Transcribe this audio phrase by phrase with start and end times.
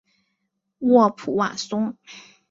[0.79, 1.95] 沃普瓦松。